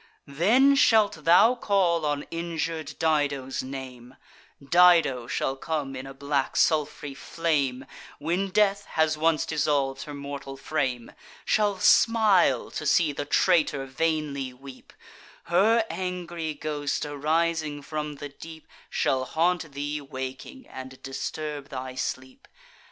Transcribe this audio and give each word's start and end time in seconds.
Then 0.25 0.73
shalt 0.75 1.25
thou 1.25 1.53
call 1.53 2.07
on 2.07 2.23
injur'd 2.31 2.97
Dido's 2.97 3.61
name: 3.61 4.15
Dido 4.59 5.27
shall 5.27 5.55
come 5.55 5.95
in 5.95 6.07
a 6.07 6.13
black 6.15 6.55
sulph'ry 6.55 7.13
flame, 7.15 7.85
When 8.17 8.49
death 8.49 8.85
has 8.97 9.15
once 9.15 9.45
dissolv'd 9.45 10.01
her 10.05 10.15
mortal 10.15 10.57
frame; 10.57 11.11
Shall 11.45 11.77
smile 11.77 12.71
to 12.71 12.85
see 12.87 13.11
the 13.13 13.25
traitor 13.25 13.85
vainly 13.85 14.53
weep: 14.53 14.91
Her 15.43 15.85
angry 15.87 16.55
ghost, 16.55 17.05
arising 17.05 17.83
from 17.83 18.15
the 18.15 18.29
deep, 18.29 18.67
Shall 18.89 19.23
haunt 19.23 19.71
thee 19.73 20.01
waking, 20.01 20.65
and 20.67 20.99
disturb 21.03 21.69
thy 21.69 21.93
sleep. 21.93 22.47